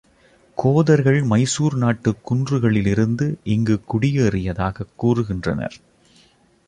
[0.55, 5.77] கோதர்கள் மைசூர் நாட்டுக் குன்றுகளிலிருந்து இங்குக் குடியேறியதாகக் கூறுகின்றனர்.